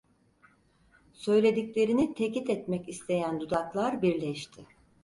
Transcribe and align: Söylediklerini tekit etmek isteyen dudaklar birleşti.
Söylediklerini 1.13 2.13
tekit 2.13 2.49
etmek 2.49 2.89
isteyen 2.89 3.39
dudaklar 3.41 4.01
birleşti. 4.01 4.67